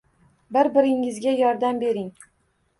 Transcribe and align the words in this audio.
Bir-biringizga 0.57 1.35
yordam 1.43 1.85
bering. 1.87 2.11